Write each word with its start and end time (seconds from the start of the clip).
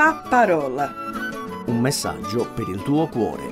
La 0.00 0.24
parola. 0.26 0.90
Un 1.66 1.78
messaggio 1.78 2.50
per 2.54 2.66
il 2.70 2.82
tuo 2.82 3.06
cuore. 3.08 3.42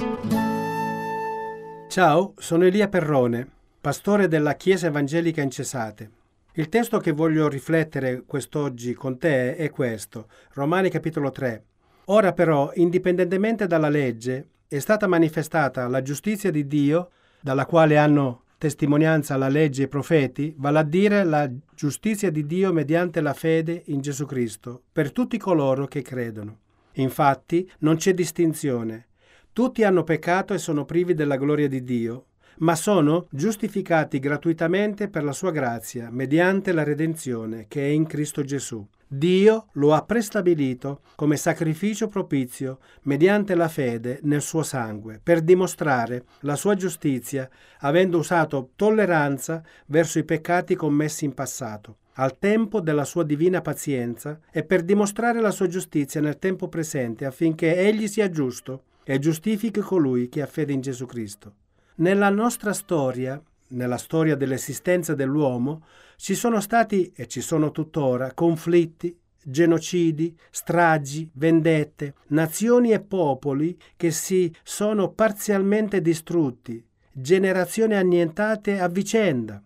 Ciao, 1.91 2.33
sono 2.39 2.65
Elia 2.65 2.89
Perrone, 2.89 3.47
pastore 3.79 4.29
della 4.29 4.55
Chiesa 4.55 4.87
Evangelica 4.87 5.43
in 5.43 5.51
Cesate. 5.51 6.11
Il 6.53 6.71
testo 6.71 7.01
che 7.01 7.13
voglio 7.13 7.49
riflettere 7.49 8.23
quest'oggi 8.25 8.95
con 8.95 9.19
te 9.19 9.57
è 9.57 9.69
questo, 9.69 10.29
Romani 10.55 10.89
capitolo 10.89 11.31
3. 11.31 11.65
Ora 12.07 12.33
però, 12.33 12.71
indipendentemente 12.77 13.67
dalla 13.67 13.91
legge, 13.91 14.47
è 14.69 14.79
stata 14.79 15.07
manifestata 15.07 15.87
la 15.87 16.01
giustizia 16.01 16.51
di 16.51 16.67
Dio, 16.67 17.11
dalla 17.43 17.67
quale 17.67 17.99
hanno 17.99 18.45
testimonianza 18.59 19.37
la 19.37 19.49
legge 19.49 19.83
e 19.83 19.85
i 19.85 19.89
profeti, 19.89 20.53
vale 20.59 20.79
a 20.81 20.83
dire 20.83 21.25
la 21.25 21.49
giustizia 21.75 22.31
di 22.31 22.45
Dio 22.45 22.73
mediante 22.73 23.21
la 23.21 23.33
fede 23.33 23.83
in 23.87 24.01
Gesù 24.01 24.27
Cristo, 24.27 24.83
per 24.93 25.13
tutti 25.13 25.39
coloro 25.39 25.87
che 25.87 26.03
credono. 26.03 26.59
Infatti 26.95 27.71
non 27.79 27.97
c'è 27.97 28.13
distinzione. 28.13 29.07
Tutti 29.53 29.85
hanno 29.85 30.03
peccato 30.03 30.55
e 30.55 30.59
sono 30.59 30.85
privi 30.85 31.15
della 31.15 31.37
gloria 31.37 31.69
di 31.69 31.83
Dio, 31.85 32.27
ma 32.59 32.75
sono 32.75 33.29
giustificati 33.31 34.19
gratuitamente 34.19 35.09
per 35.09 35.23
la 35.23 35.33
sua 35.33 35.53
grazia, 35.53 36.11
mediante 36.11 36.73
la 36.73 36.83
redenzione 36.83 37.67
che 37.69 37.83
è 37.83 37.89
in 37.89 38.07
Cristo 38.07 38.43
Gesù. 38.43 38.85
Dio 39.11 39.69
lo 39.73 39.95
ha 39.95 40.03
prestabilito 40.03 41.01
come 41.15 41.39
sacrificio 41.39 42.09
propizio 42.09 42.79
mediante 43.05 43.55
la 43.55 43.69
fede 43.69 44.21
nel 44.25 44.43
suo 44.43 44.63
sangue, 44.63 45.19
per 45.23 45.41
dimostrare 45.41 46.25
la 46.41 46.57
sua 46.57 46.75
giustizia, 46.75 47.49
avendo 47.79 48.19
usato 48.19 48.73
tolleranza 48.77 49.63
verso 49.87 50.19
i 50.19 50.25
peccati 50.25 50.75
commessi 50.75 51.25
in 51.25 51.33
passato, 51.33 51.97
al 52.15 52.39
tempo 52.39 52.83
della 52.83 53.05
sua 53.05 53.25
divina 53.25 53.63
pazienza, 53.63 54.41
e 54.51 54.63
per 54.63 54.83
dimostrare 54.83 55.41
la 55.41 55.53
sua 55.53 55.69
giustizia 55.69 56.21
nel 56.21 56.39
tempo 56.39 56.69
presente, 56.69 57.25
affinché 57.25 57.77
egli 57.77 58.09
sia 58.09 58.29
giusto 58.29 58.83
e 59.05 59.19
giustifichi 59.19 59.81
colui 59.81 60.29
che 60.29 60.43
ha 60.43 60.47
fede 60.47 60.75
in 60.75 60.83
Gesù 60.83 61.07
Cristo. 61.07 61.55
Nella 61.95 62.29
nostra 62.29 62.75
storia 62.75 63.43
nella 63.69 63.99
storia 63.99 64.35
dell'esistenza 64.37 65.15
dell'uomo 65.15 65.85
ci 66.17 66.35
sono 66.35 66.61
stati 66.61 67.13
e 67.15 67.27
ci 67.27 67.41
sono 67.41 67.71
tuttora 67.71 68.33
conflitti, 68.33 69.17
genocidi, 69.43 70.37
stragi, 70.51 71.31
vendette, 71.35 72.15
nazioni 72.29 72.93
e 72.93 73.01
popoli 73.01 73.79
che 73.97 74.11
si 74.11 74.55
sono 74.63 75.11
parzialmente 75.11 76.01
distrutti, 76.01 76.85
generazioni 77.13 77.95
annientate 77.95 78.79
a 78.81 78.89
vicenda. 78.89 79.63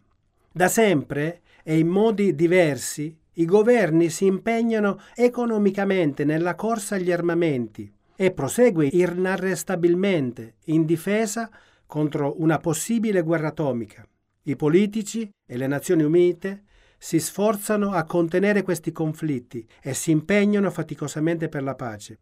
Da 0.52 0.68
sempre 0.68 1.40
e 1.62 1.78
in 1.78 1.88
modi 1.88 2.34
diversi 2.34 3.16
i 3.36 3.44
governi 3.44 4.10
si 4.10 4.26
impegnano 4.26 5.00
economicamente 5.14 6.24
nella 6.24 6.54
corsa 6.54 6.96
agli 6.96 7.10
armamenti 7.10 7.90
e 8.14 8.30
prosegue 8.30 8.86
inarrestabilmente 8.86 10.56
in 10.64 10.84
difesa 10.84 11.50
contro 11.92 12.40
una 12.40 12.56
possibile 12.56 13.20
guerra 13.20 13.48
atomica. 13.48 14.02
I 14.44 14.56
politici 14.56 15.30
e 15.46 15.56
le 15.58 15.66
Nazioni 15.66 16.02
Unite 16.02 16.62
si 16.96 17.20
sforzano 17.20 17.92
a 17.92 18.04
contenere 18.04 18.62
questi 18.62 18.92
conflitti 18.92 19.68
e 19.82 19.92
si 19.92 20.10
impegnano 20.10 20.70
faticosamente 20.70 21.50
per 21.50 21.62
la 21.62 21.74
pace. 21.74 22.18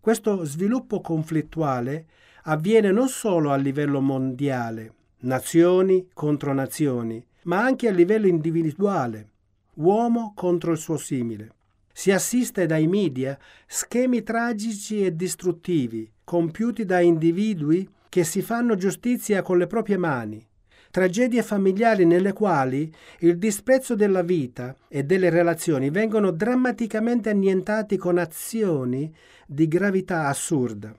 Questo 0.00 0.42
sviluppo 0.42 1.00
conflittuale 1.00 2.06
avviene 2.46 2.90
non 2.90 3.06
solo 3.06 3.52
a 3.52 3.56
livello 3.56 4.00
mondiale, 4.00 4.92
nazioni 5.18 6.08
contro 6.12 6.52
nazioni, 6.52 7.24
ma 7.44 7.62
anche 7.62 7.86
a 7.86 7.92
livello 7.92 8.26
individuale, 8.26 9.28
uomo 9.74 10.32
contro 10.34 10.72
il 10.72 10.78
suo 10.78 10.96
simile. 10.96 11.52
Si 11.92 12.10
assiste 12.10 12.66
dai 12.66 12.88
media 12.88 13.38
schemi 13.68 14.24
tragici 14.24 15.04
e 15.04 15.14
distruttivi 15.14 16.10
compiuti 16.24 16.84
da 16.84 16.98
individui 16.98 17.88
che 18.12 18.24
si 18.24 18.42
fanno 18.42 18.76
giustizia 18.76 19.40
con 19.40 19.56
le 19.56 19.66
proprie 19.66 19.96
mani, 19.96 20.46
tragedie 20.90 21.42
familiari 21.42 22.04
nelle 22.04 22.34
quali 22.34 22.94
il 23.20 23.38
disprezzo 23.38 23.94
della 23.94 24.20
vita 24.20 24.76
e 24.86 25.02
delle 25.04 25.30
relazioni 25.30 25.88
vengono 25.88 26.30
drammaticamente 26.30 27.30
annientati 27.30 27.96
con 27.96 28.18
azioni 28.18 29.10
di 29.46 29.66
gravità 29.66 30.26
assurda. 30.26 30.94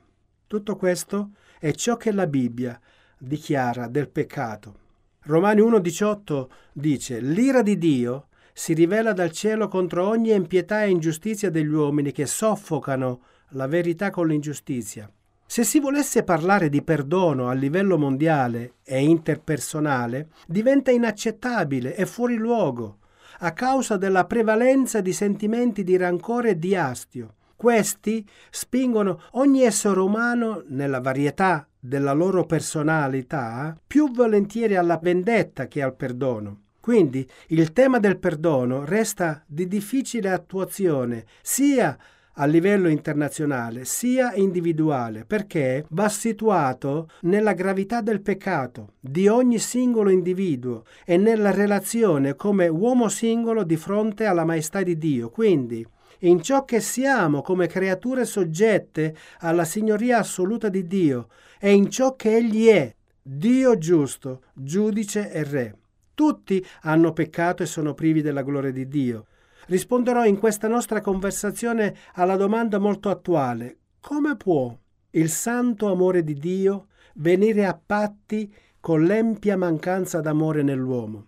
Tutto 0.48 0.76
questo 0.76 1.34
è 1.60 1.72
ciò 1.74 1.98
che 1.98 2.12
la 2.12 2.26
Bibbia 2.26 2.82
dichiara 3.16 3.88
del 3.88 4.10
peccato. 4.10 4.80
Romani 5.26 5.62
1,18 5.62 6.48
dice: 6.72 7.20
L'ira 7.20 7.62
di 7.62 7.78
Dio 7.78 8.30
si 8.54 8.74
rivela 8.74 9.14
dal 9.14 9.32
cielo 9.32 9.68
contro 9.68 10.08
ogni 10.08 10.32
impietà 10.32 10.84
e 10.84 10.90
ingiustizia 10.90 11.52
degli 11.52 11.74
uomini 11.74 12.12
che 12.12 12.26
soffocano 12.26 13.22
la 13.50 13.68
verità 13.68 14.10
con 14.10 14.26
l'ingiustizia. 14.26 15.08
Se 15.54 15.64
si 15.64 15.80
volesse 15.80 16.24
parlare 16.24 16.68
di 16.68 16.82
perdono 16.82 17.48
a 17.48 17.54
livello 17.54 17.96
mondiale 18.00 18.78
e 18.84 19.04
interpersonale, 19.04 20.30
diventa 20.48 20.90
inaccettabile 20.90 21.96
e 21.96 22.08
fuori 22.08 22.38
luogo, 22.38 22.98
a 23.42 23.52
causa 23.52 23.96
della 23.96 24.26
prevalenza 24.26 25.00
di 25.00 25.14
sentimenti 25.14 25.84
di 25.84 25.96
rancore 25.96 26.50
e 26.50 26.58
di 26.58 26.76
astio. 26.76 27.36
Questi 27.56 28.28
spingono 28.50 29.22
ogni 29.34 29.62
essere 29.62 30.00
umano, 30.00 30.64
nella 30.70 31.00
varietà 31.00 31.68
della 31.80 32.14
loro 32.14 32.48
personalità, 32.48 33.78
più 33.86 34.12
volentieri 34.12 34.76
alla 34.76 34.98
vendetta 35.00 35.68
che 35.68 35.84
al 35.84 35.96
perdono. 35.96 36.62
Quindi 36.80 37.30
il 37.50 37.74
tema 37.74 38.00
del 38.00 38.18
perdono 38.18 38.86
resta 38.86 39.44
di 39.46 39.68
difficile 39.68 40.32
attuazione 40.32 41.26
sia 41.44 41.96
a 42.38 42.46
livello 42.46 42.88
internazionale 42.88 43.86
sia 43.86 44.34
individuale 44.34 45.26
perché 45.26 45.86
va 45.90 46.10
situato 46.10 47.10
nella 47.22 47.54
gravità 47.54 48.02
del 48.02 48.22
peccato 48.22 48.94
di 49.00 49.28
ogni 49.28 49.60
singolo 49.60 50.10
individuo 50.10 50.84
e 51.06 51.18
nella 51.18 51.52
relazione 51.52 52.36
come 52.36 52.68
uomo 52.68 53.08
singolo 53.10 53.64
di 53.64 53.78
fronte 53.78 54.26
alla 54.26 54.46
maestà 54.46 54.82
di 54.82 54.98
Dio. 54.98 55.30
Quindi 55.30 55.86
in 56.20 56.42
ciò 56.42 56.64
che 56.64 56.80
siamo 56.80 57.42
come 57.42 57.68
creature 57.68 58.26
soggette 58.26 59.16
alla 59.40 59.66
signoria 59.66 60.20
assoluta 60.20 60.70
di 60.70 60.88
Dio 60.88 61.28
e 61.60 61.74
in 61.74 61.90
ciò 61.90 62.16
che 62.16 62.38
Egli 62.38 62.68
è, 62.68 62.94
Dio 63.22 63.78
giusto, 63.78 64.44
giudice 64.54 65.32
e 65.32 65.44
re. 65.44 65.76
Tutti 66.14 66.66
hanno 66.82 67.12
peccato 67.12 67.64
e 67.64 67.66
sono 67.66 67.94
privi 67.94 68.22
della 68.22 68.44
gloria 68.44 68.72
di 68.72 68.88
Dio. 68.88 69.26
Risponderò 69.68 70.26
in 70.26 70.38
questa 70.38 70.68
nostra 70.68 71.02
conversazione 71.02 71.96
alla 72.14 72.36
domanda 72.36 72.80
molto 72.80 73.10
attuale. 73.10 73.78
Come 74.00 74.36
può 74.36 74.76
il 75.12 75.30
santo 75.30 75.92
amore 75.92 76.24
di 76.24 76.34
Dio 76.36 76.88
venire 77.16 77.66
a 77.66 77.80
patti 77.84 78.54
con 78.80 79.04
l'empia 79.04 79.56
mancanza 79.58 80.20
d'amore 80.20 80.64
nell'uomo? 80.64 81.26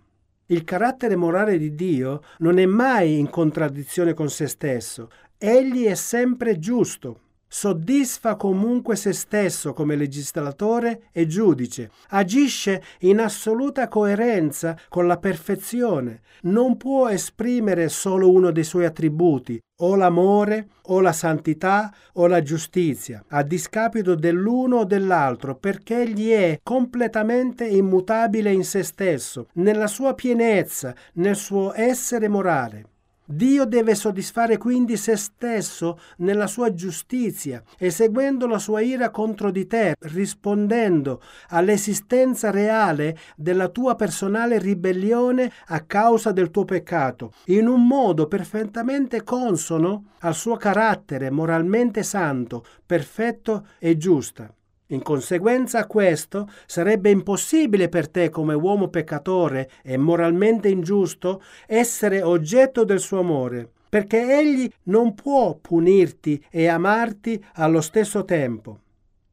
Il 0.47 0.63
carattere 0.63 1.15
morale 1.15 1.57
di 1.57 1.73
Dio 1.73 2.21
non 2.39 2.59
è 2.59 2.65
mai 2.65 3.17
in 3.17 3.29
contraddizione 3.29 4.13
con 4.13 4.29
se 4.29 4.47
stesso. 4.47 5.09
Egli 5.37 5.85
è 5.85 5.95
sempre 5.95 6.59
giusto 6.59 7.19
soddisfa 7.57 8.35
comunque 8.35 8.97
se 8.97 9.13
stesso 9.13 9.71
come 9.71 9.95
legislatore 9.95 11.03
e 11.13 11.25
giudice, 11.25 11.89
agisce 12.09 12.83
in 12.99 13.21
assoluta 13.21 13.87
coerenza 13.87 14.77
con 14.89 15.07
la 15.07 15.15
perfezione, 15.15 16.19
non 16.41 16.75
può 16.75 17.07
esprimere 17.07 17.87
solo 17.87 18.29
uno 18.29 18.51
dei 18.51 18.65
suoi 18.65 18.83
attributi, 18.83 19.57
o 19.83 19.95
l'amore, 19.95 20.67
o 20.87 20.99
la 20.99 21.13
santità, 21.13 21.93
o 22.15 22.27
la 22.27 22.41
giustizia, 22.41 23.23
a 23.29 23.41
discapito 23.41 24.15
dell'uno 24.15 24.79
o 24.79 24.83
dell'altro, 24.83 25.55
perché 25.55 26.01
egli 26.01 26.31
è 26.31 26.59
completamente 26.61 27.65
immutabile 27.65 28.51
in 28.51 28.65
se 28.65 28.83
stesso, 28.83 29.47
nella 29.53 29.87
sua 29.87 30.13
pienezza, 30.13 30.93
nel 31.13 31.37
suo 31.37 31.71
essere 31.73 32.27
morale. 32.27 32.94
Dio 33.27 33.65
deve 33.65 33.95
soddisfare 33.95 34.57
quindi 34.57 34.97
se 34.97 35.15
stesso 35.15 35.99
nella 36.17 36.45
sua 36.45 36.73
giustizia, 36.73 37.63
eseguendo 37.79 38.45
la 38.45 38.59
sua 38.59 38.81
ira 38.81 39.09
contro 39.09 39.49
di 39.49 39.65
te, 39.65 39.95
rispondendo 39.99 41.21
all'esistenza 41.49 42.51
reale 42.51 43.17
della 43.35 43.69
tua 43.69 43.95
personale 43.95 44.59
ribellione 44.59 45.51
a 45.67 45.81
causa 45.81 46.31
del 46.31 46.51
tuo 46.51 46.65
peccato, 46.65 47.33
in 47.45 47.67
un 47.67 47.87
modo 47.87 48.27
perfettamente 48.27 49.23
consono 49.23 50.11
al 50.19 50.35
suo 50.35 50.55
carattere 50.55 51.31
moralmente 51.31 52.03
santo, 52.03 52.63
perfetto 52.85 53.69
e 53.79 53.97
giusto. 53.97 54.53
In 54.89 55.01
conseguenza 55.01 55.79
a 55.79 55.87
questo, 55.87 56.47
sarebbe 56.67 57.09
impossibile 57.09 57.89
per 57.89 58.07
te 58.07 58.29
come 58.29 58.53
uomo 58.53 58.89
peccatore 58.89 59.69
e 59.81 59.97
moralmente 59.97 60.69
ingiusto 60.69 61.41
essere 61.65 62.21
oggetto 62.21 62.83
del 62.83 62.99
suo 62.99 63.19
amore, 63.19 63.67
perché 63.89 64.37
egli 64.37 64.69
non 64.83 65.15
può 65.15 65.55
punirti 65.55 66.43
e 66.51 66.67
amarti 66.67 67.43
allo 67.53 67.81
stesso 67.81 68.25
tempo. 68.25 68.79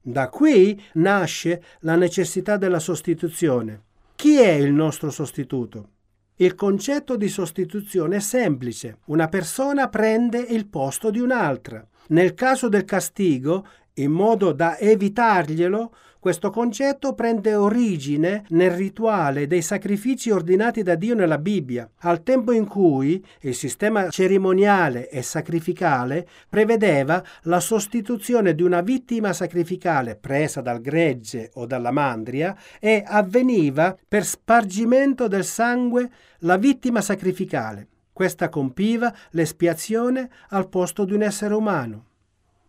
Da 0.00 0.28
qui 0.30 0.80
nasce 0.94 1.62
la 1.80 1.96
necessità 1.96 2.56
della 2.56 2.80
sostituzione. 2.80 3.82
Chi 4.16 4.38
è 4.38 4.52
il 4.52 4.72
nostro 4.72 5.10
sostituto? 5.10 5.88
Il 6.36 6.54
concetto 6.54 7.16
di 7.16 7.28
sostituzione 7.28 8.16
è 8.16 8.20
semplice. 8.20 8.98
Una 9.06 9.28
persona 9.28 9.88
prende 9.88 10.38
il 10.38 10.66
posto 10.66 11.10
di 11.10 11.20
un'altra. 11.20 11.86
Nel 12.08 12.34
caso 12.34 12.68
del 12.68 12.84
castigo, 12.84 13.64
in 13.94 14.10
modo 14.10 14.52
da 14.52 14.78
evitarglielo, 14.78 15.92
questo 16.22 16.50
concetto 16.50 17.14
prende 17.14 17.56
origine 17.56 18.44
nel 18.50 18.70
rituale 18.70 19.48
dei 19.48 19.60
sacrifici 19.60 20.30
ordinati 20.30 20.84
da 20.84 20.94
Dio 20.94 21.16
nella 21.16 21.38
Bibbia, 21.38 21.90
al 22.02 22.22
tempo 22.22 22.52
in 22.52 22.64
cui 22.64 23.20
il 23.40 23.56
sistema 23.56 24.08
cerimoniale 24.08 25.08
e 25.08 25.20
sacrificale 25.22 26.28
prevedeva 26.48 27.20
la 27.42 27.58
sostituzione 27.58 28.54
di 28.54 28.62
una 28.62 28.82
vittima 28.82 29.32
sacrificale 29.32 30.14
presa 30.14 30.60
dal 30.60 30.80
gregge 30.80 31.50
o 31.54 31.66
dalla 31.66 31.90
mandria 31.90 32.56
e 32.78 33.02
avveniva 33.04 33.96
per 34.06 34.24
spargimento 34.24 35.26
del 35.26 35.44
sangue 35.44 36.08
la 36.40 36.56
vittima 36.56 37.00
sacrificale. 37.00 37.88
Questa 38.12 38.48
compiva 38.48 39.12
l'espiazione 39.30 40.30
al 40.50 40.68
posto 40.68 41.04
di 41.04 41.14
un 41.14 41.22
essere 41.22 41.54
umano. 41.54 42.10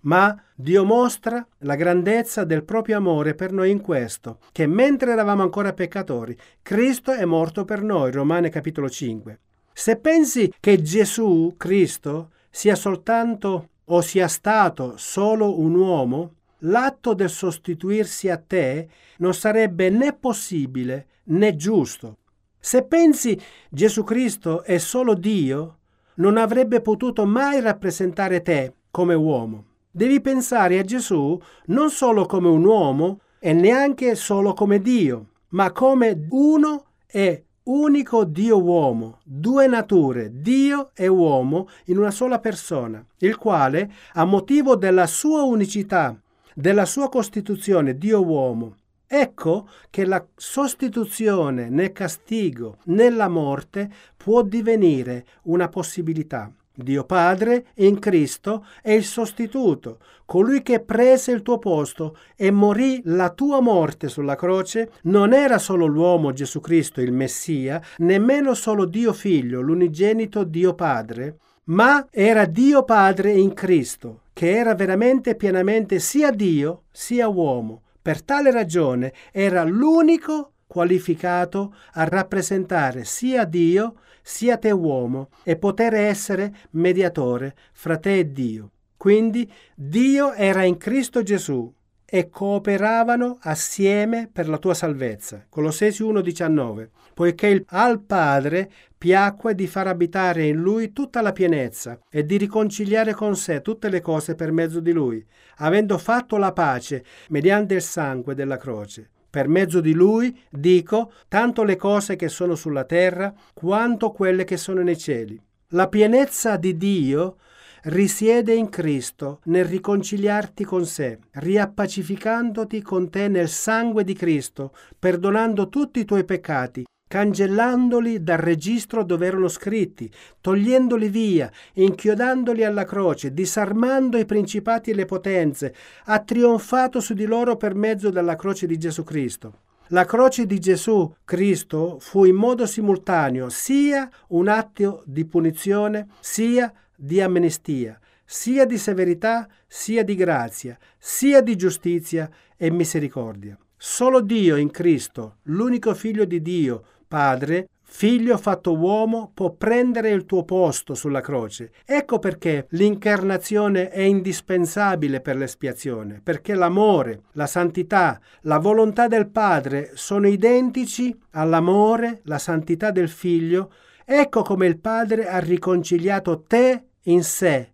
Ma 0.03 0.37
Dio 0.53 0.83
mostra 0.83 1.45
la 1.59 1.75
grandezza 1.75 2.43
del 2.43 2.63
proprio 2.63 2.97
amore 2.97 3.35
per 3.35 3.51
noi 3.51 3.71
in 3.71 3.79
questo, 3.79 4.39
che 4.51 4.67
mentre 4.67 5.11
eravamo 5.11 5.43
ancora 5.43 5.73
peccatori, 5.73 6.37
Cristo 6.61 7.13
è 7.13 7.23
morto 7.23 7.63
per 7.63 7.81
noi, 7.81 8.11
Romane 8.11 8.49
capitolo 8.49 8.89
5. 8.89 9.39
Se 9.71 9.95
pensi 9.95 10.53
che 10.59 10.81
Gesù, 10.81 11.55
Cristo, 11.57 12.31
sia 12.49 12.75
soltanto 12.75 13.69
o 13.85 14.01
sia 14.01 14.27
stato 14.27 14.97
solo 14.97 15.59
un 15.59 15.75
uomo, 15.75 16.33
l'atto 16.59 17.13
del 17.13 17.29
sostituirsi 17.29 18.29
a 18.29 18.37
te 18.37 18.89
non 19.17 19.33
sarebbe 19.33 19.89
né 19.89 20.13
possibile 20.13 21.07
né 21.25 21.55
giusto. 21.55 22.17
Se 22.59 22.83
pensi 22.83 23.39
Gesù 23.69 24.03
Cristo 24.03 24.63
è 24.63 24.77
solo 24.77 25.15
Dio, 25.15 25.77
non 26.15 26.37
avrebbe 26.37 26.81
potuto 26.81 27.25
mai 27.25 27.61
rappresentare 27.61 28.41
te 28.41 28.73
come 28.91 29.13
uomo. 29.13 29.71
Devi 29.95 30.21
pensare 30.21 30.79
a 30.79 30.83
Gesù 30.83 31.39
non 31.67 31.91
solo 31.91 32.25
come 32.25 32.47
un 32.47 32.65
uomo 32.65 33.19
e 33.37 33.53
neanche 33.53 34.15
solo 34.15 34.53
come 34.53 34.81
Dio, 34.81 35.27
ma 35.49 35.71
come 35.71 36.25
uno 36.31 36.85
e 37.05 37.43
unico 37.65 38.25
Dio 38.25 38.59
uomo, 38.59 39.19
due 39.23 39.67
nature, 39.67 40.31
Dio 40.33 40.89
e 40.95 41.05
uomo 41.05 41.69
in 41.85 41.99
una 41.99 42.09
sola 42.09 42.39
persona, 42.39 43.05
il 43.19 43.37
quale, 43.37 43.91
a 44.13 44.25
motivo 44.25 44.75
della 44.75 45.05
sua 45.05 45.43
unicità, 45.43 46.19
della 46.55 46.85
sua 46.85 47.07
costituzione 47.07 47.95
Dio 47.95 48.25
uomo, 48.25 48.77
ecco 49.05 49.67
che 49.91 50.05
la 50.05 50.25
sostituzione 50.35 51.69
nel 51.69 51.91
castigo, 51.91 52.77
nella 52.85 53.27
morte, 53.27 53.91
può 54.17 54.41
divenire 54.41 55.23
una 55.43 55.69
possibilità. 55.69 56.51
Dio 56.75 57.03
Padre 57.03 57.67
in 57.75 57.99
Cristo 57.99 58.65
è 58.81 58.91
il 58.91 59.03
sostituto, 59.03 59.99
colui 60.25 60.63
che 60.63 60.79
prese 60.79 61.31
il 61.31 61.43
tuo 61.43 61.59
posto 61.59 62.17
e 62.35 62.49
morì 62.49 63.01
la 63.05 63.29
tua 63.29 63.61
morte 63.61 64.09
sulla 64.09 64.35
croce, 64.35 64.93
non 65.03 65.33
era 65.33 65.59
solo 65.59 65.85
l'uomo 65.85 66.33
Gesù 66.33 66.59
Cristo, 66.61 66.99
il 66.99 67.11
Messia, 67.11 67.79
nemmeno 67.97 68.55
solo 68.55 68.85
Dio 68.85 69.13
Figlio, 69.13 69.61
l'unigenito 69.61 70.43
Dio 70.43 70.73
Padre, 70.73 71.37
ma 71.65 72.07
era 72.09 72.45
Dio 72.45 72.83
Padre 72.83 73.31
in 73.33 73.53
Cristo, 73.53 74.21
che 74.33 74.55
era 74.55 74.73
veramente 74.73 75.35
pienamente 75.35 75.99
sia 75.99 76.31
Dio 76.31 76.85
sia 76.91 77.27
uomo. 77.27 77.83
Per 78.01 78.23
tale 78.23 78.51
ragione 78.51 79.13
era 79.31 79.63
l'unico 79.63 80.53
qualificato 80.65 81.75
a 81.93 82.03
rappresentare 82.05 83.03
sia 83.03 83.45
Dio 83.45 83.97
sia 84.23 84.57
te 84.57 84.71
uomo 84.71 85.29
e 85.43 85.57
poter 85.57 85.93
essere 85.93 86.53
mediatore 86.71 87.53
fra 87.73 87.97
te 87.97 88.19
e 88.19 88.31
Dio. 88.31 88.71
Quindi 88.97 89.51
Dio 89.75 90.31
era 90.33 90.63
in 90.63 90.77
Cristo 90.77 91.21
Gesù 91.21 91.71
e 92.05 92.29
cooperavano 92.29 93.39
assieme 93.41 94.29
per 94.31 94.47
la 94.47 94.57
tua 94.57 94.73
salvezza. 94.73 95.45
Colossesi 95.49 96.03
1:19. 96.03 96.89
Poiché 97.13 97.63
al 97.67 98.01
Padre 98.01 98.71
piacque 98.97 99.55
di 99.55 99.67
far 99.67 99.87
abitare 99.87 100.45
in 100.45 100.57
lui 100.57 100.93
tutta 100.93 101.21
la 101.21 101.33
pienezza 101.33 101.99
e 102.09 102.23
di 102.23 102.37
riconciliare 102.37 103.13
con 103.13 103.35
sé 103.35 103.61
tutte 103.61 103.89
le 103.89 103.99
cose 103.99 104.35
per 104.35 104.51
mezzo 104.51 104.79
di 104.79 104.91
lui, 104.91 105.25
avendo 105.57 105.97
fatto 105.97 106.37
la 106.37 106.53
pace 106.53 107.03
mediante 107.29 107.73
il 107.73 107.81
sangue 107.81 108.35
della 108.35 108.57
croce 108.57 109.09
per 109.33 109.47
mezzo 109.47 109.81
di 109.81 109.93
lui, 109.93 110.39
dico, 110.47 111.11
tanto 111.27 111.63
le 111.63 111.75
cose 111.75 112.15
che 112.15 112.29
sono 112.29 112.53
sulla 112.53 112.83
terra 112.83 113.33
quanto 113.51 114.11
quelle 114.11 114.43
che 114.43 114.57
sono 114.57 114.83
nei 114.83 114.95
cieli. 114.95 115.41
La 115.69 115.87
pienezza 115.87 116.55
di 116.55 116.77
Dio 116.77 117.37
risiede 117.85 118.53
in 118.53 118.69
Cristo 118.69 119.39
nel 119.45 119.65
riconciliarti 119.65 120.63
con 120.63 120.85
sé, 120.85 121.17
riappacificandoti 121.31 122.79
con 122.83 123.09
te 123.09 123.27
nel 123.27 123.49
sangue 123.49 124.03
di 124.03 124.13
Cristo, 124.13 124.71
perdonando 124.99 125.67
tutti 125.67 125.99
i 125.99 126.05
tuoi 126.05 126.25
peccati 126.25 126.83
cancellandoli 127.13 128.23
dal 128.23 128.39
registro 128.39 129.03
dove 129.03 129.27
erano 129.27 129.47
scritti, 129.47 130.11
togliendoli 130.41 131.09
via, 131.09 131.51
inchiodandoli 131.73 132.63
alla 132.63 132.85
croce, 132.85 133.35
disarmando 133.35 134.17
i 134.17 134.25
principati 134.25 134.89
e 134.89 134.95
le 134.95 135.05
potenze, 135.05 135.75
ha 136.05 136.17
trionfato 136.21 136.99
su 136.99 137.13
di 137.13 137.25
loro 137.25 137.55
per 137.55 137.75
mezzo 137.75 138.09
della 138.09 138.35
croce 138.35 138.65
di 138.65 138.79
Gesù 138.79 139.03
Cristo. 139.03 139.59
La 139.89 140.05
croce 140.05 140.47
di 140.47 140.57
Gesù 140.57 141.13
Cristo 141.23 141.97
fu 141.99 142.25
in 142.25 142.33
modo 142.33 142.65
simultaneo 142.65 143.47
sia 143.49 144.09
un 144.29 144.47
atto 144.47 145.03
di 145.05 145.23
punizione, 145.25 146.07
sia 146.19 146.73
di 146.95 147.21
amnistia, 147.21 147.99
sia 148.25 148.65
di 148.65 148.79
severità, 148.79 149.47
sia 149.67 150.03
di 150.03 150.15
grazia, 150.15 150.75
sia 150.97 151.41
di 151.41 151.55
giustizia 151.55 152.27
e 152.57 152.71
misericordia. 152.71 153.55
Solo 153.77 154.21
Dio 154.21 154.55
in 154.55 154.71
Cristo, 154.71 155.39
l'unico 155.43 155.93
figlio 155.93 156.23
di 156.23 156.41
Dio, 156.41 156.85
Padre, 157.13 157.67
Figlio 157.83 158.39
fatto 158.39 158.75
uomo 158.75 159.29
può 159.35 159.51
prendere 159.51 160.09
il 160.09 160.25
tuo 160.25 160.43
posto 160.45 160.95
sulla 160.95 161.21
croce. 161.21 161.71
Ecco 161.85 162.17
perché 162.17 162.65
l'incarnazione 162.69 163.89
è 163.89 164.01
indispensabile 164.01 165.21
per 165.21 165.35
l'espiazione, 165.35 166.21
perché 166.23 166.55
l'amore, 166.55 167.25
la 167.33 167.45
santità, 167.45 168.19
la 168.41 168.57
volontà 168.57 169.07
del 169.07 169.29
Padre 169.29 169.91
sono 169.93 170.27
identici 170.27 171.15
all'amore, 171.33 172.21
la 172.23 172.39
santità 172.39 172.89
del 172.89 173.09
Figlio. 173.09 173.71
Ecco 174.05 174.41
come 174.41 174.65
il 174.65 174.79
Padre 174.79 175.27
ha 175.27 175.37
riconciliato 175.37 176.41
te 176.47 176.85
in 177.03 177.21
sé, 177.21 177.73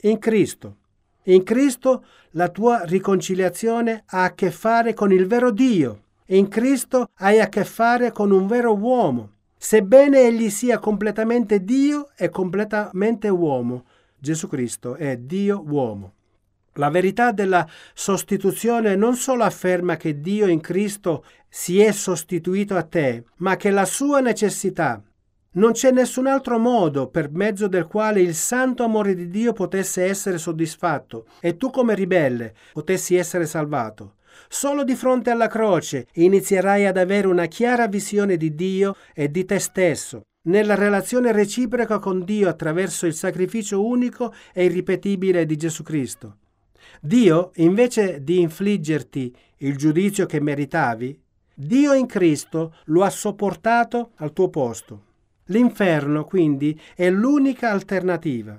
in 0.00 0.18
Cristo. 0.18 0.78
In 1.26 1.44
Cristo 1.44 2.04
la 2.30 2.48
tua 2.48 2.82
riconciliazione 2.86 4.02
ha 4.06 4.24
a 4.24 4.34
che 4.34 4.50
fare 4.50 4.94
con 4.94 5.12
il 5.12 5.28
vero 5.28 5.52
Dio 5.52 6.06
in 6.36 6.48
Cristo 6.48 7.10
hai 7.16 7.40
a 7.40 7.48
che 7.48 7.64
fare 7.64 8.12
con 8.12 8.30
un 8.30 8.46
vero 8.46 8.76
uomo. 8.76 9.32
Sebbene 9.56 10.26
egli 10.26 10.48
sia 10.48 10.78
completamente 10.78 11.64
Dio 11.64 12.10
e 12.16 12.28
completamente 12.30 13.28
uomo, 13.28 13.84
Gesù 14.18 14.48
Cristo 14.48 14.94
è 14.94 15.16
Dio 15.16 15.62
uomo. 15.66 16.14
La 16.74 16.88
verità 16.88 17.32
della 17.32 17.68
sostituzione 17.94 18.94
non 18.94 19.16
solo 19.16 19.42
afferma 19.42 19.96
che 19.96 20.20
Dio 20.20 20.46
in 20.46 20.60
Cristo 20.60 21.24
si 21.48 21.80
è 21.80 21.90
sostituito 21.90 22.76
a 22.76 22.84
te, 22.84 23.24
ma 23.38 23.56
che 23.56 23.70
la 23.70 23.84
sua 23.84 24.20
necessità. 24.20 25.02
Non 25.52 25.72
c'è 25.72 25.90
nessun 25.90 26.28
altro 26.28 26.58
modo 26.58 27.08
per 27.08 27.32
mezzo 27.32 27.66
del 27.66 27.88
quale 27.88 28.20
il 28.20 28.36
santo 28.36 28.84
amore 28.84 29.14
di 29.16 29.28
Dio 29.28 29.52
potesse 29.52 30.04
essere 30.04 30.38
soddisfatto 30.38 31.26
e 31.40 31.56
tu 31.56 31.70
come 31.70 31.96
ribelle 31.96 32.54
potessi 32.72 33.16
essere 33.16 33.46
salvato. 33.46 34.14
Solo 34.48 34.84
di 34.84 34.94
fronte 34.94 35.30
alla 35.30 35.46
croce 35.48 36.08
inizierai 36.14 36.86
ad 36.86 36.96
avere 36.96 37.26
una 37.26 37.46
chiara 37.46 37.86
visione 37.86 38.36
di 38.36 38.54
Dio 38.54 38.96
e 39.14 39.30
di 39.30 39.44
te 39.44 39.58
stesso, 39.58 40.22
nella 40.42 40.74
relazione 40.74 41.32
reciproca 41.32 41.98
con 41.98 42.24
Dio 42.24 42.48
attraverso 42.48 43.06
il 43.06 43.14
sacrificio 43.14 43.84
unico 43.84 44.32
e 44.52 44.64
irripetibile 44.64 45.44
di 45.44 45.56
Gesù 45.56 45.82
Cristo. 45.82 46.36
Dio, 47.00 47.50
invece 47.56 48.22
di 48.22 48.40
infliggerti 48.40 49.34
il 49.58 49.76
giudizio 49.76 50.26
che 50.26 50.40
meritavi, 50.40 51.18
Dio 51.54 51.92
in 51.92 52.06
Cristo 52.06 52.74
lo 52.86 53.02
ha 53.02 53.10
sopportato 53.10 54.12
al 54.16 54.32
tuo 54.32 54.48
posto. 54.48 55.04
L'inferno, 55.46 56.24
quindi, 56.24 56.78
è 56.94 57.10
l'unica 57.10 57.70
alternativa. 57.70 58.58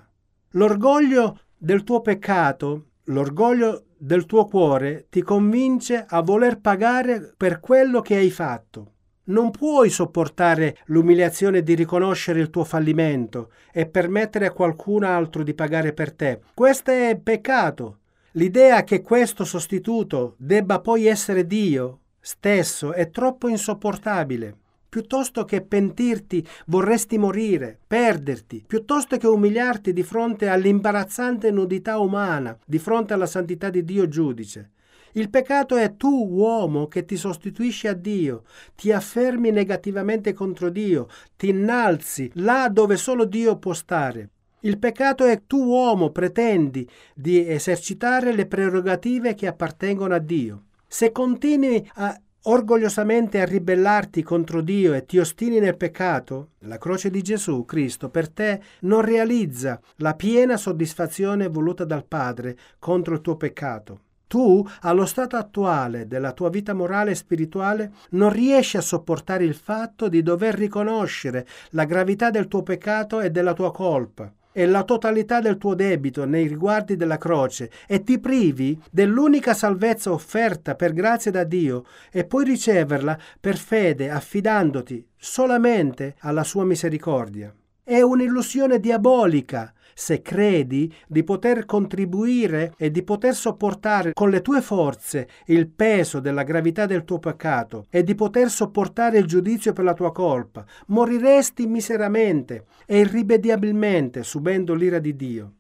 L'orgoglio 0.51 1.39
del 1.57 1.83
tuo 1.83 2.01
peccato, 2.01 2.89
l'orgoglio 3.05 3.85
del 4.03 4.25
tuo 4.25 4.45
cuore 4.45 5.05
ti 5.09 5.21
convince 5.21 6.03
a 6.07 6.21
voler 6.21 6.59
pagare 6.59 7.33
per 7.37 7.59
quello 7.59 8.01
che 8.01 8.15
hai 8.15 8.31
fatto. 8.31 8.93
Non 9.25 9.51
puoi 9.51 9.91
sopportare 9.91 10.77
l'umiliazione 10.85 11.61
di 11.61 11.75
riconoscere 11.75 12.39
il 12.39 12.49
tuo 12.49 12.63
fallimento 12.63 13.51
e 13.71 13.85
permettere 13.85 14.47
a 14.47 14.51
qualcun 14.53 15.03
altro 15.03 15.43
di 15.43 15.53
pagare 15.53 15.93
per 15.93 16.13
te. 16.13 16.39
Questo 16.55 16.89
è 16.89 17.15
peccato. 17.21 17.99
L'idea 18.31 18.83
che 18.83 19.01
questo 19.01 19.45
sostituto 19.45 20.33
debba 20.39 20.79
poi 20.79 21.05
essere 21.05 21.45
Dio 21.45 21.99
stesso 22.19 22.93
è 22.93 23.11
troppo 23.11 23.49
insopportabile. 23.49 24.57
Piuttosto 24.91 25.45
che 25.45 25.61
pentirti, 25.61 26.45
vorresti 26.65 27.17
morire, 27.17 27.79
perderti, 27.87 28.61
piuttosto 28.67 29.15
che 29.15 29.25
umiliarti 29.25 29.93
di 29.93 30.03
fronte 30.03 30.49
all'imbarazzante 30.49 31.49
nudità 31.49 31.97
umana, 31.97 32.57
di 32.65 32.77
fronte 32.77 33.13
alla 33.13 33.25
santità 33.25 33.69
di 33.69 33.85
Dio 33.85 34.09
giudice. 34.09 34.71
Il 35.13 35.29
peccato 35.29 35.77
è 35.77 35.95
tu, 35.95 36.27
uomo, 36.29 36.89
che 36.89 37.05
ti 37.05 37.15
sostituisci 37.15 37.87
a 37.87 37.93
Dio, 37.93 38.43
ti 38.75 38.91
affermi 38.91 39.49
negativamente 39.49 40.33
contro 40.33 40.69
Dio, 40.69 41.07
ti 41.37 41.47
innalzi 41.47 42.29
là 42.33 42.67
dove 42.67 42.97
solo 42.97 43.23
Dio 43.23 43.55
può 43.59 43.71
stare. 43.71 44.31
Il 44.59 44.77
peccato 44.77 45.23
è 45.23 45.43
tu, 45.47 45.67
uomo, 45.67 46.09
pretendi 46.09 46.85
di 47.15 47.47
esercitare 47.47 48.33
le 48.33 48.45
prerogative 48.45 49.35
che 49.35 49.47
appartengono 49.47 50.15
a 50.15 50.19
Dio. 50.19 50.63
Se 50.85 51.13
continui 51.13 51.89
a 51.93 52.13
orgogliosamente 52.43 53.39
a 53.39 53.45
ribellarti 53.45 54.23
contro 54.23 54.61
Dio 54.61 54.93
e 54.93 55.05
ti 55.05 55.19
ostini 55.19 55.59
nel 55.59 55.77
peccato, 55.77 56.51
la 56.59 56.77
croce 56.77 57.09
di 57.09 57.21
Gesù 57.21 57.65
Cristo 57.65 58.09
per 58.09 58.29
te 58.29 58.61
non 58.81 59.01
realizza 59.01 59.79
la 59.97 60.15
piena 60.15 60.57
soddisfazione 60.57 61.49
voluta 61.49 61.83
dal 61.85 62.05
Padre 62.05 62.57
contro 62.79 63.13
il 63.13 63.21
tuo 63.21 63.35
peccato. 63.35 63.99
Tu, 64.25 64.65
allo 64.81 65.05
stato 65.05 65.35
attuale 65.35 66.07
della 66.07 66.31
tua 66.31 66.49
vita 66.49 66.73
morale 66.73 67.11
e 67.11 67.15
spirituale, 67.15 67.91
non 68.11 68.31
riesci 68.31 68.77
a 68.77 68.81
sopportare 68.81 69.43
il 69.43 69.55
fatto 69.55 70.07
di 70.07 70.23
dover 70.23 70.55
riconoscere 70.55 71.45
la 71.71 71.83
gravità 71.83 72.29
del 72.29 72.47
tuo 72.47 72.63
peccato 72.63 73.19
e 73.19 73.29
della 73.29 73.53
tua 73.53 73.71
colpa 73.71 74.31
e 74.51 74.65
la 74.65 74.83
totalità 74.83 75.39
del 75.39 75.57
tuo 75.57 75.73
debito 75.75 76.25
nei 76.25 76.47
riguardi 76.47 76.95
della 76.95 77.17
croce 77.17 77.71
e 77.87 78.03
ti 78.03 78.19
privi 78.19 78.79
dell'unica 78.89 79.53
salvezza 79.53 80.11
offerta 80.11 80.75
per 80.75 80.93
grazia 80.93 81.31
da 81.31 81.43
Dio 81.43 81.85
e 82.11 82.25
puoi 82.25 82.45
riceverla 82.45 83.17
per 83.39 83.57
fede 83.57 84.09
affidandoti 84.09 85.05
solamente 85.17 86.15
alla 86.19 86.43
sua 86.43 86.65
misericordia. 86.65 87.53
È 87.83 88.01
un'illusione 88.01 88.79
diabolica 88.79 89.73
se 89.93 90.21
credi 90.21 90.93
di 91.07 91.23
poter 91.23 91.65
contribuire 91.65 92.73
e 92.77 92.91
di 92.91 93.03
poter 93.03 93.35
sopportare 93.35 94.13
con 94.13 94.29
le 94.29 94.41
tue 94.41 94.61
forze 94.61 95.27
il 95.47 95.67
peso 95.67 96.19
della 96.19 96.43
gravità 96.43 96.85
del 96.85 97.03
tuo 97.03 97.19
peccato 97.19 97.85
e 97.89 98.03
di 98.03 98.15
poter 98.15 98.49
sopportare 98.49 99.17
il 99.17 99.25
giudizio 99.25 99.73
per 99.73 99.83
la 99.83 99.93
tua 99.93 100.11
colpa, 100.11 100.65
moriresti 100.87 101.67
miseramente 101.67 102.65
e 102.85 102.99
irrimediabilmente 102.99 104.23
subendo 104.23 104.73
l'ira 104.73 104.99
di 104.99 105.15
Dio. 105.15 105.53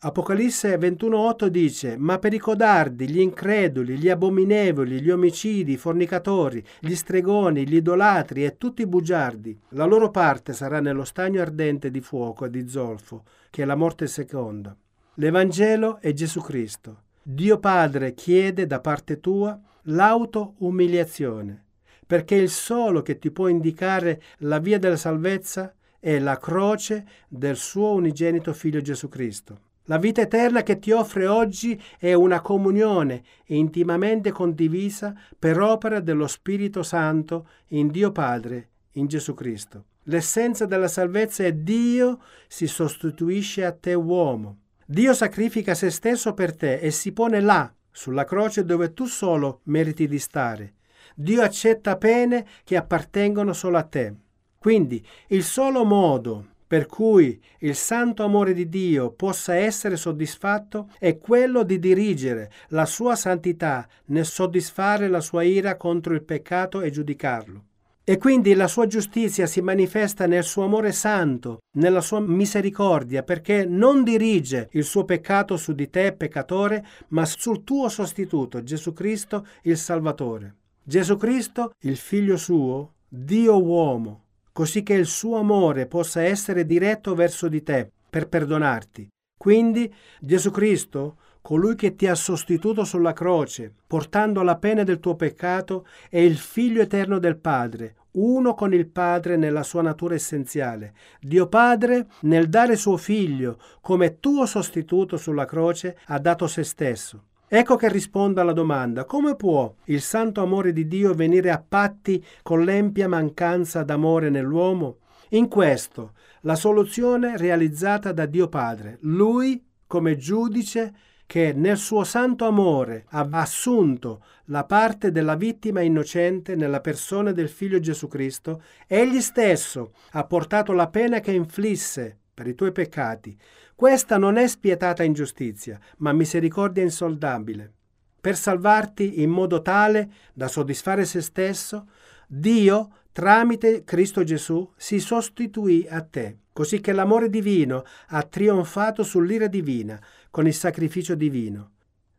Apocalisse 0.00 0.78
21.8 0.78 1.46
dice, 1.46 1.96
ma 1.96 2.20
per 2.20 2.32
i 2.32 2.38
codardi, 2.38 3.08
gli 3.08 3.18
increduli, 3.18 3.98
gli 3.98 4.08
abominevoli, 4.08 5.00
gli 5.00 5.10
omicidi, 5.10 5.72
i 5.72 5.76
fornicatori, 5.76 6.64
gli 6.78 6.94
stregoni, 6.94 7.66
gli 7.66 7.74
idolatri 7.74 8.44
e 8.44 8.56
tutti 8.56 8.82
i 8.82 8.86
bugiardi, 8.86 9.58
la 9.70 9.86
loro 9.86 10.12
parte 10.12 10.52
sarà 10.52 10.78
nello 10.78 11.02
stagno 11.02 11.40
ardente 11.40 11.90
di 11.90 12.00
fuoco 12.00 12.44
e 12.44 12.50
di 12.50 12.68
zolfo, 12.68 13.24
che 13.50 13.62
è 13.62 13.64
la 13.64 13.74
morte 13.74 14.06
seconda. 14.06 14.76
L'Evangelo 15.14 15.98
è 16.00 16.12
Gesù 16.12 16.42
Cristo. 16.42 17.02
Dio 17.20 17.58
Padre 17.58 18.14
chiede 18.14 18.68
da 18.68 18.78
parte 18.78 19.18
tua 19.18 19.60
l'auto-umiliazione, 19.82 21.64
perché 22.06 22.36
il 22.36 22.50
solo 22.50 23.02
che 23.02 23.18
ti 23.18 23.32
può 23.32 23.48
indicare 23.48 24.22
la 24.38 24.60
via 24.60 24.78
della 24.78 24.96
salvezza 24.96 25.74
è 25.98 26.20
la 26.20 26.38
croce 26.38 27.04
del 27.26 27.56
suo 27.56 27.94
unigenito 27.94 28.52
Figlio 28.52 28.80
Gesù 28.80 29.08
Cristo. 29.08 29.66
La 29.90 29.96
vita 29.96 30.20
eterna 30.20 30.62
che 30.62 30.78
ti 30.78 30.92
offre 30.92 31.26
oggi 31.26 31.80
è 31.98 32.12
una 32.12 32.42
comunione 32.42 33.22
intimamente 33.46 34.30
condivisa 34.32 35.14
per 35.38 35.58
opera 35.58 36.00
dello 36.00 36.26
Spirito 36.26 36.82
Santo 36.82 37.48
in 37.68 37.88
Dio 37.88 38.12
Padre, 38.12 38.68
in 38.92 39.06
Gesù 39.06 39.32
Cristo. 39.32 39.84
L'essenza 40.04 40.66
della 40.66 40.88
salvezza 40.88 41.44
è 41.44 41.54
Dio 41.54 42.20
si 42.48 42.66
sostituisce 42.66 43.64
a 43.64 43.72
te 43.72 43.94
uomo. 43.94 44.58
Dio 44.84 45.14
sacrifica 45.14 45.72
se 45.72 45.88
stesso 45.88 46.34
per 46.34 46.54
te 46.54 46.80
e 46.80 46.90
si 46.90 47.12
pone 47.12 47.40
là, 47.40 47.72
sulla 47.90 48.24
croce 48.24 48.66
dove 48.66 48.92
tu 48.92 49.06
solo 49.06 49.60
meriti 49.64 50.06
di 50.06 50.18
stare. 50.18 50.74
Dio 51.14 51.40
accetta 51.40 51.96
pene 51.96 52.46
che 52.62 52.76
appartengono 52.76 53.54
solo 53.54 53.78
a 53.78 53.84
te. 53.84 54.14
Quindi 54.58 55.02
il 55.28 55.44
solo 55.44 55.86
modo 55.86 56.56
per 56.68 56.84
cui 56.84 57.42
il 57.60 57.74
santo 57.74 58.22
amore 58.22 58.52
di 58.52 58.68
Dio 58.68 59.10
possa 59.10 59.54
essere 59.54 59.96
soddisfatto 59.96 60.90
è 60.98 61.16
quello 61.18 61.62
di 61.62 61.78
dirigere 61.78 62.50
la 62.68 62.84
sua 62.84 63.16
santità 63.16 63.88
nel 64.06 64.26
soddisfare 64.26 65.08
la 65.08 65.22
sua 65.22 65.42
ira 65.42 65.78
contro 65.78 66.12
il 66.12 66.22
peccato 66.22 66.82
e 66.82 66.90
giudicarlo. 66.90 67.64
E 68.04 68.18
quindi 68.18 68.54
la 68.54 68.68
sua 68.68 68.86
giustizia 68.86 69.46
si 69.46 69.60
manifesta 69.60 70.26
nel 70.26 70.44
suo 70.44 70.64
amore 70.64 70.92
santo, 70.92 71.58
nella 71.76 72.00
sua 72.00 72.20
misericordia, 72.20 73.22
perché 73.22 73.66
non 73.66 74.02
dirige 74.02 74.68
il 74.72 74.84
suo 74.84 75.04
peccato 75.04 75.56
su 75.56 75.74
di 75.74 75.90
te, 75.90 76.12
peccatore, 76.12 76.86
ma 77.08 77.26
sul 77.26 77.64
tuo 77.64 77.88
sostituto, 77.88 78.62
Gesù 78.62 78.92
Cristo, 78.94 79.46
il 79.62 79.76
Salvatore. 79.76 80.54
Gesù 80.82 81.16
Cristo, 81.16 81.72
il 81.80 81.98
Figlio 81.98 82.38
suo, 82.38 82.94
Dio 83.06 83.62
uomo, 83.62 84.27
così 84.58 84.82
che 84.82 84.94
il 84.94 85.06
suo 85.06 85.38
amore 85.38 85.86
possa 85.86 86.20
essere 86.20 86.66
diretto 86.66 87.14
verso 87.14 87.46
di 87.46 87.62
te 87.62 87.88
per 88.10 88.28
perdonarti. 88.28 89.08
Quindi 89.38 89.94
Gesù 90.18 90.50
Cristo, 90.50 91.18
colui 91.40 91.76
che 91.76 91.94
ti 91.94 92.08
ha 92.08 92.16
sostituto 92.16 92.82
sulla 92.82 93.12
croce, 93.12 93.72
portando 93.86 94.42
la 94.42 94.56
pena 94.56 94.82
del 94.82 94.98
tuo 94.98 95.14
peccato, 95.14 95.86
è 96.10 96.18
il 96.18 96.38
Figlio 96.38 96.82
eterno 96.82 97.20
del 97.20 97.38
Padre, 97.38 97.98
uno 98.14 98.54
con 98.54 98.74
il 98.74 98.88
Padre 98.88 99.36
nella 99.36 99.62
sua 99.62 99.82
natura 99.82 100.16
essenziale. 100.16 100.92
Dio 101.20 101.46
Padre, 101.46 102.08
nel 102.22 102.48
dare 102.48 102.74
suo 102.74 102.96
Figlio 102.96 103.60
come 103.80 104.18
tuo 104.18 104.44
sostituto 104.44 105.16
sulla 105.16 105.44
croce, 105.44 105.98
ha 106.06 106.18
dato 106.18 106.48
se 106.48 106.64
stesso. 106.64 107.26
Ecco 107.50 107.76
che 107.76 107.88
rispondo 107.88 108.42
alla 108.42 108.52
domanda, 108.52 109.06
come 109.06 109.34
può 109.34 109.74
il 109.84 110.02
santo 110.02 110.42
amore 110.42 110.74
di 110.74 110.86
Dio 110.86 111.14
venire 111.14 111.50
a 111.50 111.64
patti 111.66 112.22
con 112.42 112.62
l'empia 112.62 113.08
mancanza 113.08 113.82
d'amore 113.84 114.28
nell'uomo? 114.28 114.98
In 115.30 115.48
questo, 115.48 116.12
la 116.42 116.56
soluzione 116.56 117.38
realizzata 117.38 118.12
da 118.12 118.26
Dio 118.26 118.48
Padre, 118.48 118.98
Lui 119.00 119.64
come 119.86 120.18
giudice 120.18 120.92
che 121.24 121.54
nel 121.54 121.78
suo 121.78 122.04
santo 122.04 122.44
amore 122.44 123.06
ha 123.08 123.26
assunto 123.30 124.22
la 124.46 124.64
parte 124.64 125.10
della 125.10 125.34
vittima 125.34 125.80
innocente 125.80 126.54
nella 126.54 126.80
persona 126.80 127.32
del 127.32 127.48
Figlio 127.48 127.80
Gesù 127.80 128.08
Cristo, 128.08 128.62
egli 128.86 129.22
stesso 129.22 129.92
ha 130.10 130.24
portato 130.24 130.74
la 130.74 130.88
pena 130.88 131.20
che 131.20 131.32
inflisse 131.32 132.18
per 132.34 132.46
i 132.46 132.54
tuoi 132.54 132.72
peccati, 132.72 133.36
questa 133.78 134.18
non 134.18 134.38
è 134.38 134.48
spietata 134.48 135.04
ingiustizia, 135.04 135.78
ma 135.98 136.12
misericordia 136.12 136.82
insoldabile. 136.82 137.72
Per 138.20 138.34
salvarti 138.34 139.22
in 139.22 139.30
modo 139.30 139.62
tale 139.62 140.10
da 140.34 140.48
soddisfare 140.48 141.04
se 141.04 141.20
stesso, 141.20 141.86
Dio, 142.26 142.90
tramite 143.12 143.84
Cristo 143.84 144.24
Gesù, 144.24 144.68
si 144.76 144.98
sostituì 144.98 145.86
a 145.88 146.00
te, 146.00 146.38
così 146.52 146.80
che 146.80 146.90
l'amore 146.90 147.30
divino 147.30 147.84
ha 148.08 148.24
trionfato 148.24 149.04
sull'ira 149.04 149.46
divina 149.46 149.96
con 150.28 150.48
il 150.48 150.54
sacrificio 150.54 151.14
divino. 151.14 151.70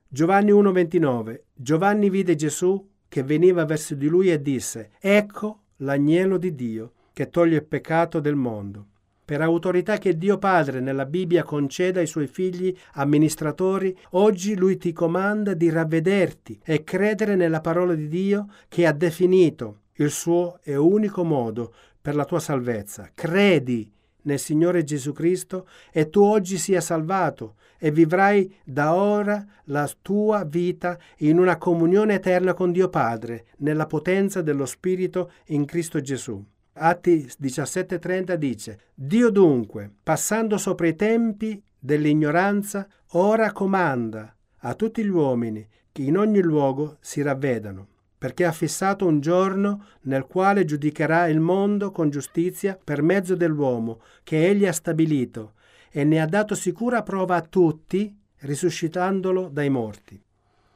Giovanni 0.08 0.54
1:29 0.54 1.42
Giovanni 1.54 2.10
vide 2.10 2.36
Gesù 2.36 2.89
che 3.10 3.22
veniva 3.22 3.66
verso 3.66 3.96
di 3.96 4.08
lui 4.08 4.32
e 4.32 4.42
disse, 4.42 4.92
Ecco 4.98 5.63
l'agnello 5.80 6.38
di 6.38 6.56
Dio 6.56 6.94
che 7.12 7.30
toglie 7.30 7.58
il 7.58 7.66
peccato 7.66 8.22
del 8.22 8.36
mondo 8.36 8.88
per 9.30 9.42
autorità 9.42 10.00
che 10.00 10.18
Dio 10.18 10.40
Padre 10.40 10.80
nella 10.80 11.06
Bibbia 11.06 11.44
conceda 11.44 12.00
ai 12.00 12.08
suoi 12.08 12.26
figli 12.26 12.76
amministratori, 12.94 13.96
oggi 14.14 14.56
Lui 14.56 14.78
ti 14.78 14.92
comanda 14.92 15.54
di 15.54 15.70
ravvederti 15.70 16.60
e 16.64 16.84
credere 16.84 17.36
nella 17.36 17.62
parola 17.62 17.94
di 17.94 18.08
Dio 18.08 18.48
che 18.68 18.88
ha 18.88 18.92
definito 18.92 19.82
il 19.98 20.10
suo 20.10 20.58
e 20.64 20.76
unico 20.76 21.24
modo 21.24 21.72
per 22.02 22.16
la 22.16 22.26
tua 22.26 22.40
salvezza. 22.40 23.12
Credi 23.14 23.94
nel 24.24 24.40
Signore 24.40 24.84
Gesù 24.84 25.14
Cristo 25.14 25.68
e 25.92 26.10
tu 26.10 26.24
oggi 26.24 26.58
sia 26.58 26.82
salvato 26.82 27.58
e 27.78 27.92
vivrai 27.92 28.52
da 28.64 28.96
ora 28.96 29.46
la 29.66 29.88
tua 30.02 30.44
vita 30.44 30.98
in 31.18 31.38
una 31.38 31.60
comunione 31.60 32.16
eterna 32.16 32.56
con 32.56 32.72
Dio 32.72 32.90
Padre, 32.90 33.46
nella 33.58 33.86
potenza 33.86 34.42
dello 34.42 34.66
Spirito 34.66 35.34
in 35.50 35.66
Cristo 35.66 36.02
Gesù. 36.02 36.44
Atti 36.82 37.30
17:30 37.38 38.36
dice, 38.36 38.80
Dio 38.94 39.30
dunque, 39.30 39.92
passando 40.02 40.58
sopra 40.58 40.88
i 40.88 40.96
tempi 40.96 41.62
dell'ignoranza, 41.78 42.88
ora 43.12 43.52
comanda 43.52 44.34
a 44.60 44.74
tutti 44.76 45.04
gli 45.04 45.10
uomini 45.10 45.68
che 45.92 46.04
in 46.04 46.18
ogni 46.18 46.42
luogo 46.42 46.96
si 47.02 47.22
ravvedano, 47.22 47.88
perché 48.18 48.46
ha 48.46 48.54
fissato 48.54 49.06
un 49.06 49.20
giorno 49.20 49.86
nel 50.04 50.26
quale 50.26 50.64
giudicherà 50.64 51.28
il 51.28 51.42
mondo 51.42 51.92
con 51.92 52.10
giustizia 52.10 52.80
per 52.82 53.02
mezzo 53.02 53.36
dell'uomo 53.36 54.02
che 54.24 54.48
egli 54.48 54.66
ha 54.66 54.74
stabilito 54.74 55.56
e 55.92 56.06
ne 56.06 56.22
ha 56.22 56.26
dato 56.26 56.56
sicura 56.56 57.04
prova 57.04 57.36
a 57.36 57.42
tutti, 57.42 58.16
risuscitandolo 58.40 59.50
dai 59.50 59.70
morti. 59.70 60.22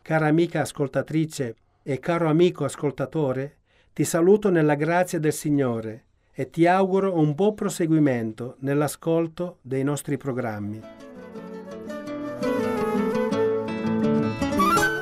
Cara 0.02 0.28
amica 0.28 0.62
ascoltatrice 0.62 1.56
e 1.82 2.00
caro 2.00 2.28
amico 2.28 2.66
ascoltatore, 2.66 3.60
Ti 3.94 4.06
saluto 4.06 4.50
nella 4.50 4.74
grazia 4.74 5.20
del 5.20 5.34
Signore 5.34 6.06
e 6.32 6.50
ti 6.50 6.66
auguro 6.66 7.16
un 7.16 7.36
buon 7.36 7.54
proseguimento 7.54 8.56
nell'ascolto 8.62 9.60
dei 9.62 9.84
nostri 9.84 10.18
programmi. 10.18 10.82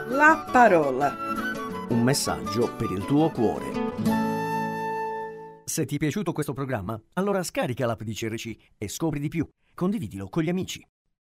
La 0.09 0.45
parola. 0.51 1.15
Un 1.87 2.03
messaggio 2.03 2.75
per 2.75 2.91
il 2.91 3.05
tuo 3.05 3.29
cuore. 3.29 3.71
Se 5.63 5.85
ti 5.85 5.95
è 5.95 5.97
piaciuto 5.97 6.33
questo 6.33 6.51
programma, 6.51 7.01
allora 7.13 7.43
scarica 7.43 7.85
l'app 7.85 8.01
di 8.01 8.13
CRC 8.13 8.57
e 8.77 8.89
scopri 8.89 9.21
di 9.21 9.29
più. 9.29 9.47
Condividilo 9.73 10.27
con 10.27 10.43
gli 10.43 10.49
amici. 10.49 10.85